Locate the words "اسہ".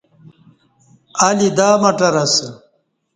2.23-2.47